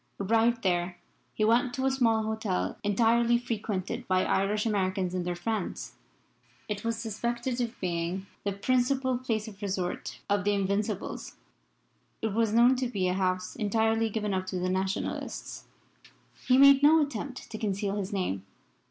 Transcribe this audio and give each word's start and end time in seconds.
Arrived 0.19 0.63
there, 0.63 0.97
he 1.31 1.45
went 1.45 1.75
to 1.75 1.85
a 1.85 1.91
small 1.91 2.23
hotel 2.23 2.75
entirely 2.83 3.37
frequented 3.37 4.07
by 4.07 4.25
Irish 4.25 4.65
Americans 4.65 5.13
and 5.13 5.25
their 5.27 5.35
friends. 5.35 5.93
It 6.67 6.83
was 6.83 6.97
suspected 6.97 7.61
of 7.61 7.79
being 7.79 8.25
the 8.43 8.51
principal 8.51 9.19
place 9.19 9.47
of 9.47 9.61
resort 9.61 10.19
of 10.27 10.43
the 10.43 10.53
Invincibles. 10.55 11.35
It 12.19 12.33
was 12.33 12.51
known 12.51 12.75
to 12.77 12.87
be 12.87 13.09
a 13.09 13.13
house 13.13 13.55
entirely 13.55 14.09
given 14.09 14.33
up 14.33 14.47
to 14.47 14.57
the 14.57 14.69
Nationalists. 14.71 15.65
He 16.47 16.57
made 16.57 16.81
no 16.81 16.99
attempt 17.03 17.51
to 17.51 17.59
conceal 17.59 17.97
his 17.97 18.11
name. 18.11 18.43